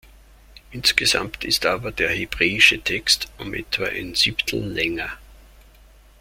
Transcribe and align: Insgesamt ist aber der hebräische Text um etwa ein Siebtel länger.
Insgesamt 0.71 1.43
ist 1.45 1.63
aber 1.67 1.91
der 1.91 2.09
hebräische 2.09 2.81
Text 2.81 3.27
um 3.37 3.53
etwa 3.53 3.83
ein 3.85 4.15
Siebtel 4.15 4.59
länger. 4.65 5.11